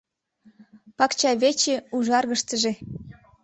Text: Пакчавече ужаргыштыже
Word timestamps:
Пакчавече 0.97 1.73
ужаргыштыже 1.95 2.71